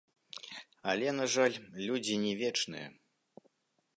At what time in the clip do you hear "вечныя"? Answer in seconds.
2.41-2.87